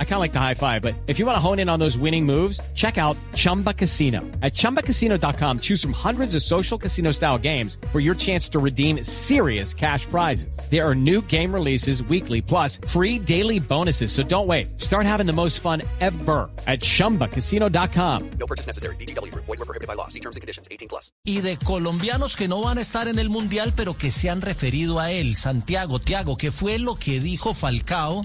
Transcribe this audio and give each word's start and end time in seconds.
I 0.00 0.04
kind 0.04 0.14
of 0.14 0.20
like 0.20 0.32
the 0.32 0.40
high 0.40 0.54
five, 0.54 0.82
but 0.82 0.96
if 1.06 1.20
you 1.20 1.26
want 1.26 1.36
to 1.36 1.40
hone 1.40 1.60
in 1.60 1.68
on 1.68 1.78
those 1.78 1.96
winning 1.96 2.26
moves, 2.26 2.60
check 2.74 2.98
out 2.98 3.16
Chumba 3.36 3.72
Casino. 3.72 4.22
At 4.42 4.54
ChumbaCasino.com, 4.54 5.60
choose 5.60 5.80
from 5.80 5.92
hundreds 5.92 6.34
of 6.34 6.42
social 6.42 6.76
casino 6.76 7.12
style 7.12 7.38
games 7.38 7.78
for 7.92 8.00
your 8.00 8.16
chance 8.16 8.48
to 8.48 8.58
redeem 8.58 9.04
serious 9.04 9.72
cash 9.72 10.04
prizes. 10.06 10.58
There 10.68 10.84
are 10.84 10.96
new 10.96 11.22
game 11.22 11.54
releases 11.54 12.02
weekly, 12.02 12.42
plus 12.42 12.78
free 12.88 13.20
daily 13.20 13.60
bonuses. 13.60 14.10
So 14.10 14.24
don't 14.24 14.48
wait. 14.48 14.80
Start 14.80 15.06
having 15.06 15.26
the 15.26 15.32
most 15.32 15.60
fun 15.60 15.82
ever 16.00 16.50
at 16.66 16.80
ChumbaCasino.com. 16.80 18.30
No 18.40 18.46
purchase 18.48 18.66
necessary. 18.66 18.96
BGW. 18.96 19.32
Void 19.34 19.46
were 19.46 19.56
prohibited 19.58 19.86
by 19.86 19.94
law. 19.94 20.08
See 20.08 20.18
terms 20.20 20.34
and 20.34 20.40
conditions. 20.40 20.66
18 20.72 20.88
plus. 20.88 21.12
y 21.24 21.40
de 21.42 21.56
colombianos 21.58 22.36
que 22.36 22.48
no 22.48 22.62
van 22.62 22.78
a 22.78 22.80
estar 22.80 23.06
en 23.06 23.18
el 23.18 23.28
Mundial, 23.28 23.72
pero 23.76 23.94
que 23.96 24.10
se 24.10 24.30
han 24.30 24.40
referido 24.40 24.98
a 24.98 25.12
él. 25.12 25.36
Santiago, 25.36 25.98
Tiago, 25.98 26.36
¿qué 26.36 26.50
fue 26.50 26.78
lo 26.78 26.96
que 26.96 27.20
dijo 27.20 27.52
Falcao? 27.54 28.24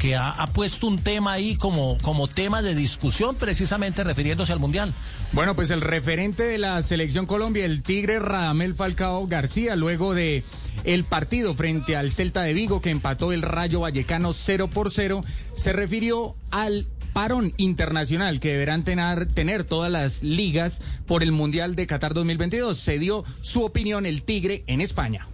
Que 0.00 0.16
ha, 0.16 0.46
puesto 0.54 0.86
un 0.86 0.98
tema 0.98 1.32
ahí 1.32 1.56
como, 1.56 1.98
como 1.98 2.26
tema 2.26 2.62
de 2.62 2.74
discusión 2.74 3.36
precisamente 3.36 4.02
refiriéndose 4.02 4.50
al 4.50 4.58
Mundial. 4.58 4.94
Bueno, 5.32 5.54
pues 5.54 5.70
el 5.70 5.82
referente 5.82 6.42
de 6.42 6.56
la 6.56 6.82
selección 6.82 7.26
Colombia, 7.26 7.66
el 7.66 7.82
Tigre 7.82 8.18
Radamel 8.18 8.74
Falcao 8.74 9.26
García, 9.26 9.76
luego 9.76 10.14
de 10.14 10.42
el 10.84 11.04
partido 11.04 11.54
frente 11.54 11.96
al 11.96 12.10
Celta 12.10 12.42
de 12.42 12.54
Vigo 12.54 12.80
que 12.80 12.88
empató 12.88 13.32
el 13.32 13.42
Rayo 13.42 13.80
Vallecano 13.80 14.32
0 14.32 14.68
por 14.68 14.90
0, 14.90 15.22
se 15.54 15.74
refirió 15.74 16.34
al 16.50 16.88
parón 17.12 17.52
internacional 17.58 18.40
que 18.40 18.52
deberán 18.52 18.84
tener, 18.84 19.26
tener 19.26 19.64
todas 19.64 19.92
las 19.92 20.22
ligas 20.22 20.80
por 21.06 21.22
el 21.22 21.30
Mundial 21.30 21.76
de 21.76 21.86
Qatar 21.86 22.14
2022. 22.14 22.78
Se 22.78 22.98
dio 22.98 23.22
su 23.42 23.64
opinión 23.64 24.06
el 24.06 24.22
Tigre 24.22 24.64
en 24.66 24.80
España. 24.80 25.28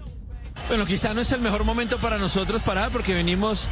Bueno, 0.68 0.84
quizá 0.84 1.14
no 1.14 1.20
es 1.20 1.30
el 1.30 1.40
mejor 1.40 1.62
momento 1.62 1.98
para 1.98 2.18
nosotros 2.18 2.60
parar 2.62 2.90
porque 2.90 3.14
venimos 3.14 3.68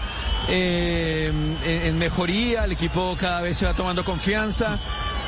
eh, 0.48 1.32
en, 1.64 1.98
mejoría, 1.98 2.64
el 2.64 2.72
equipo 2.72 3.16
cada 3.18 3.40
vez 3.40 3.58
se 3.58 3.66
va 3.66 3.74
tomando 3.74 4.04
confianza. 4.04 4.78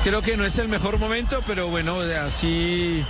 Creo 0.05 0.22
que 0.22 0.37
no 0.37 0.44
es 0.44 0.59
el 0.59 0.69
mejor 0.69 0.98
momento, 0.98 1.42
pero 1.44 1.69
bueno, 1.69 1.97
así, 2.25 3.05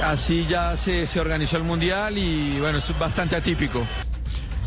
así 0.00 0.46
ya 0.46 0.76
se, 0.76 1.08
se 1.08 1.18
organizó 1.18 1.56
el 1.56 1.64
Mundial 1.64 2.16
y 2.16 2.60
bueno, 2.60 2.78
es 2.78 2.96
bastante 2.96 3.34
atípico. 3.34 3.84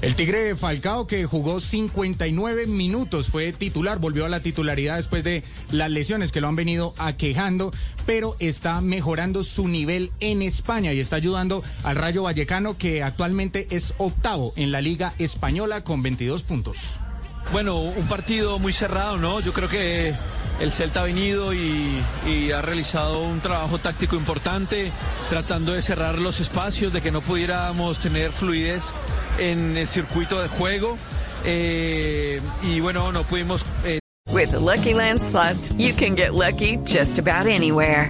El 0.02 0.16
Tigre 0.16 0.56
Falcao, 0.56 1.08
que 1.08 1.26
jugó 1.26 1.60
59 1.60 2.68
minutos, 2.68 3.28
fue 3.28 3.52
titular, 3.52 4.00
volvió 4.00 4.26
a 4.26 4.30
la 4.30 4.40
titularidad 4.40 4.96
después 4.96 5.26
de 5.26 5.44
las 5.72 5.92
lesiones 5.92 6.32
que 6.32 6.40
lo 6.40 6.48
han 6.48 6.56
venido 6.56 6.94
aquejando, 6.98 7.74
pero 8.06 8.38
está 8.40 8.80
mejorando 8.80 9.44
su 9.44 9.68
nivel 9.68 10.12
en 10.22 10.42
España 10.42 10.94
y 10.94 11.02
está 11.02 11.18
ayudando 11.18 11.64
al 11.84 11.98
Rayo 11.98 12.24
Vallecano, 12.24 12.78
que 12.78 13.04
actualmente 13.04 13.68
es 13.72 13.94
octavo 13.98 14.54
en 14.56 14.72
la 14.72 14.80
Liga 14.80 15.14
Española 15.20 15.84
con 15.84 16.02
22 16.02 16.44
puntos. 16.44 16.78
Bueno, 17.52 17.80
un 17.80 18.08
partido 18.08 18.58
muy 18.58 18.72
cerrado, 18.72 19.18
¿no? 19.18 19.42
Yo 19.42 19.52
creo 19.52 19.68
que 19.68 20.16
el 20.60 20.72
Celta 20.72 21.02
ha 21.02 21.06
venido 21.06 21.54
y, 21.54 22.02
ha 22.54 22.62
realizado 22.62 23.22
un 23.22 23.42
trabajo 23.42 23.80
táctico 23.80 24.16
importante, 24.16 24.92
tratando 25.30 25.74
de 25.74 25.82
cerrar 25.82 26.18
los 26.18 26.40
espacios, 26.40 26.92
de 26.92 27.02
que 27.02 27.12
no 27.12 27.22
pudiéramos 27.22 28.00
tener 28.00 28.32
fluidez 28.32 28.86
en 29.38 29.78
el 29.78 29.88
circuito 29.88 30.42
de 30.42 30.48
juego. 30.48 30.98
Eh, 31.46 32.42
y 32.64 32.80
bueno, 32.80 33.12
no 33.12 33.24
pudimos. 33.24 33.66
Eh... 33.86 34.00
With 34.32 34.52
the 34.52 34.60
Lucky 34.60 34.94
Land 34.94 35.22
you 35.78 35.94
can 35.94 36.16
get 36.16 36.34
lucky 36.34 36.78
just 36.86 37.18
about 37.18 37.48
anywhere. 37.48 38.10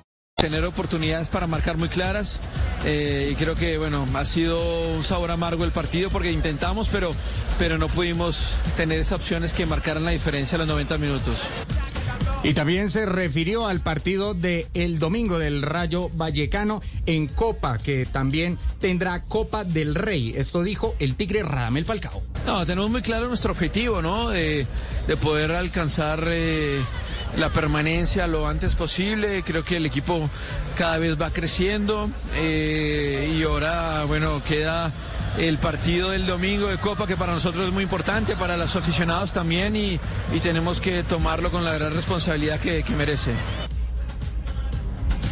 Tener 0.35 0.65
oportunidades 0.65 1.29
para 1.29 1.45
marcar 1.45 1.77
muy 1.77 1.87
claras. 1.87 2.39
Eh, 2.83 3.29
y 3.31 3.35
creo 3.35 3.55
que, 3.55 3.77
bueno, 3.77 4.07
ha 4.15 4.25
sido 4.25 4.89
un 4.89 5.03
sabor 5.03 5.29
amargo 5.29 5.63
el 5.65 5.71
partido 5.71 6.09
porque 6.09 6.31
intentamos, 6.31 6.89
pero, 6.89 7.13
pero 7.59 7.77
no 7.77 7.87
pudimos 7.87 8.53
tener 8.75 8.99
esas 8.99 9.19
opciones 9.19 9.53
que 9.53 9.67
marcaran 9.67 10.03
la 10.03 10.11
diferencia 10.11 10.55
a 10.55 10.59
los 10.59 10.67
90 10.67 10.97
minutos. 10.97 11.41
Y 12.43 12.55
también 12.55 12.89
se 12.89 13.05
refirió 13.05 13.67
al 13.67 13.81
partido 13.81 14.33
de 14.33 14.67
el 14.73 14.97
domingo 14.97 15.37
del 15.37 15.61
Rayo 15.61 16.09
Vallecano 16.13 16.81
en 17.05 17.27
Copa, 17.27 17.77
que 17.77 18.07
también 18.07 18.57
tendrá 18.79 19.21
Copa 19.21 19.63
del 19.63 19.93
Rey. 19.93 20.33
Esto 20.35 20.63
dijo 20.63 20.95
el 20.97 21.15
Tigre 21.15 21.43
Radamel 21.43 21.85
Falcao. 21.85 22.23
No, 22.47 22.65
tenemos 22.65 22.89
muy 22.89 23.03
claro 23.03 23.27
nuestro 23.27 23.51
objetivo, 23.51 24.01
¿no? 24.01 24.29
De, 24.29 24.65
de 25.07 25.17
poder 25.17 25.51
alcanzar 25.51 26.23
eh, 26.29 26.81
la 27.37 27.49
permanencia 27.49 28.25
lo 28.25 28.47
antes 28.47 28.75
posible. 28.75 29.43
Creo 29.43 29.63
que 29.63 29.77
el 29.77 29.85
equipo 29.85 30.27
cada 30.77 30.97
vez 30.97 31.21
va 31.21 31.29
creciendo 31.29 32.09
eh, 32.35 33.35
y 33.37 33.43
ahora, 33.43 34.05
bueno, 34.05 34.41
queda 34.43 34.91
el 35.37 35.57
partido 35.57 36.09
del 36.11 36.25
domingo 36.25 36.67
de 36.67 36.77
Copa 36.77 37.07
que 37.07 37.17
para 37.17 37.33
nosotros 37.33 37.67
es 37.67 37.73
muy 37.73 37.83
importante, 37.83 38.35
para 38.35 38.57
los 38.57 38.75
aficionados 38.75 39.31
también 39.31 39.75
y, 39.75 39.99
y 40.33 40.39
tenemos 40.41 40.81
que 40.81 41.03
tomarlo 41.03 41.51
con 41.51 41.63
la 41.63 41.73
gran 41.73 41.93
responsabilidad 41.93 42.59
que, 42.59 42.83
que 42.83 42.93
merece. 42.93 43.33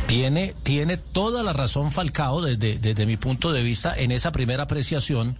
Tiene, 0.09 0.56
tiene 0.64 0.97
toda 0.97 1.44
la 1.44 1.53
razón 1.53 1.92
Falcao 1.92 2.42
desde, 2.42 2.80
desde 2.80 3.06
mi 3.06 3.16
punto 3.16 3.52
de 3.52 3.62
vista 3.62 3.96
en 3.96 4.12
esa 4.12 4.31
primera 4.31 4.64
apreciación, 4.64 5.38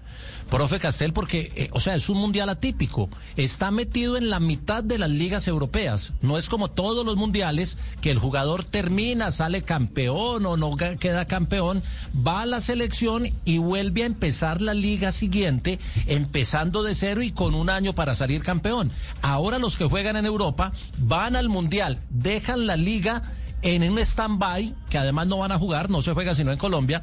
profe 0.48 0.80
Castel, 0.80 1.12
porque, 1.12 1.52
eh, 1.56 1.70
o 1.72 1.80
sea, 1.80 1.96
es 1.96 2.08
un 2.08 2.20
mundial 2.20 2.50
atípico. 2.50 3.10
Está 3.36 3.72
metido 3.72 4.16
en 4.16 4.30
la 4.30 4.40
mitad 4.40 4.84
de 4.84 5.00
las 5.00 5.10
ligas 5.10 5.48
europeas. 5.48 6.14
No 6.22 6.38
es 6.38 6.50
como 6.50 6.70
todos 6.70 7.04
los 7.04 7.16
mundiales 7.16 7.80
que 8.00 8.12
el 8.12 8.20
jugador 8.20 8.64
termina, 8.64 9.32
sale 9.32 9.64
campeón 9.64 10.46
o 10.46 10.56
no 10.56 10.76
queda 10.78 11.26
campeón, 11.26 11.82
va 12.16 12.44
a 12.44 12.46
la 12.46 12.62
selección 12.62 13.28
y 13.46 13.58
vuelve 13.58 14.04
a 14.04 14.06
empezar 14.06 14.62
la 14.62 14.76
liga 14.76 15.12
siguiente, 15.12 15.80
empezando 16.06 16.84
de 16.84 16.94
cero 16.94 17.24
y 17.24 17.32
con 17.32 17.56
un 17.56 17.72
año 17.72 17.94
para 17.94 18.14
salir 18.14 18.44
campeón. 18.44 18.92
Ahora 19.24 19.58
los 19.58 19.78
que 19.78 19.86
juegan 19.86 20.16
en 20.16 20.28
Europa 20.28 20.74
van 21.00 21.36
al 21.36 21.50
mundial, 21.50 21.98
dejan 22.12 22.68
la 22.68 22.78
liga 22.78 23.34
en 23.62 23.84
un 23.90 24.00
stand-by, 24.00 24.76
que 24.90 24.98
además 24.98 25.28
no 25.28 25.38
van 25.38 25.52
a 25.52 25.58
jugar, 25.58 25.90
no 25.90 26.02
se 26.02 26.14
juega 26.14 26.36
sino 26.36 26.52
en 26.52 26.58
Colombia, 26.58 27.02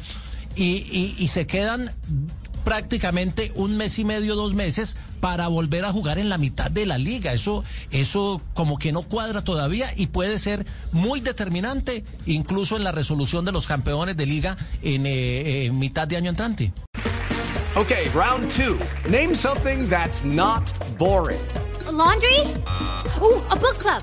y, 0.54 0.86
y, 0.90 1.14
y, 1.18 1.28
se 1.28 1.46
quedan 1.46 1.92
prácticamente 2.64 3.52
un 3.54 3.76
mes 3.76 3.98
y 3.98 4.04
medio, 4.04 4.34
dos 4.34 4.54
meses 4.54 4.96
para 5.20 5.48
volver 5.48 5.84
a 5.84 5.92
jugar 5.92 6.18
en 6.18 6.28
la 6.28 6.36
mitad 6.36 6.70
de 6.70 6.84
la 6.84 6.98
liga. 6.98 7.32
Eso, 7.32 7.62
eso 7.90 8.42
como 8.54 8.78
que 8.78 8.90
no 8.90 9.02
cuadra 9.02 9.44
todavía 9.44 9.92
y 9.96 10.06
puede 10.06 10.38
ser 10.38 10.66
muy 10.92 11.20
determinante 11.20 12.04
incluso 12.26 12.76
en 12.76 12.84
la 12.84 12.90
resolución 12.90 13.44
de 13.44 13.52
los 13.52 13.66
campeones 13.66 14.16
de 14.16 14.26
liga 14.26 14.56
en 14.82 15.06
eh, 15.06 15.66
eh, 15.66 15.70
mitad 15.70 16.08
de 16.08 16.16
año 16.16 16.30
entrante. 16.30 16.72
Okay, 17.76 18.08
round 18.14 18.50
two. 18.50 18.78
Name 19.10 19.34
something 19.34 19.88
that's 19.88 20.24
not 20.24 20.72
boring. 20.98 21.38
A 21.86 21.92
laundry? 21.92 22.40
Ooh, 23.22 23.44
a 23.50 23.54
book 23.54 23.78
club. 23.78 24.02